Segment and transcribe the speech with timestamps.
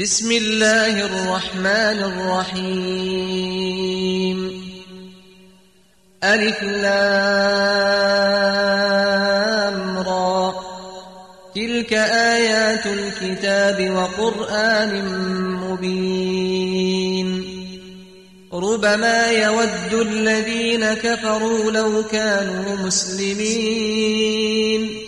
[0.00, 4.62] بسم الله الرحمن الرحيم.
[6.24, 6.88] ألف لام
[9.98, 10.54] را.
[11.54, 15.04] تلك آيات الكتاب وقرآن
[15.66, 17.44] مبين.
[18.52, 25.07] ربما يود الذين كفروا لو كانوا مسلمين.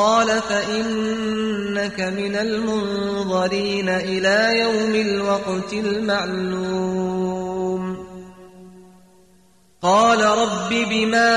[0.00, 7.30] قال فإنك من المنظرين إلى يوم الوقت المعلوم.
[9.82, 11.32] قال رب بما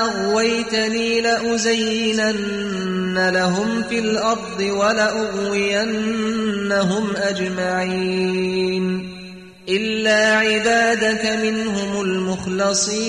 [0.00, 2.48] أغويتني لأزينن
[3.28, 5.92] لهم في الأرض ولأغوينهم
[7.16, 9.08] أجمعين.
[9.68, 13.08] إلا عبادك منهم المخلصين.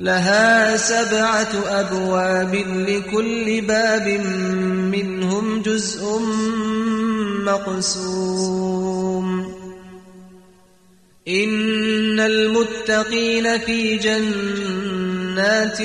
[0.00, 2.54] لها سبعة أبواب
[2.88, 4.08] لكل باب
[4.92, 6.20] منهم جزء
[7.46, 9.56] مقسوم.
[11.28, 15.80] إن المتقين في جنات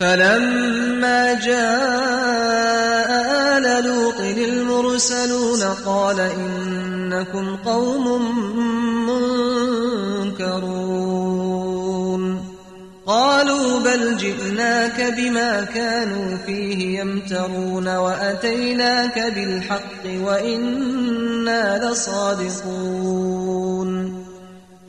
[0.00, 3.10] فلما جاء
[3.58, 8.36] آل لوط المرسلون قال إنكم قوم
[10.28, 11.20] منكرون.
[13.06, 23.10] قالوا بل جئناك بما كانوا فيه يمترون وأتيناك بالحق وإنا لصادقون.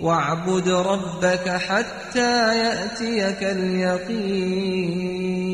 [0.00, 5.45] واعبد ربك حتى يأتيك اليقين.